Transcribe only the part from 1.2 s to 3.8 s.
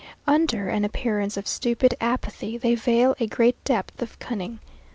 of stupid apathy they veil a great